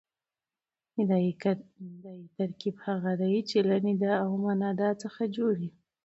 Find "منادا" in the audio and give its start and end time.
4.45-4.89